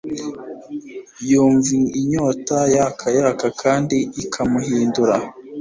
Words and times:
yumva 1.29 1.69
inyota 1.99 2.57
yaka 2.75 3.05
yaka 3.17 3.47
kandi 3.61 3.97
ikamuhindura 4.23 5.15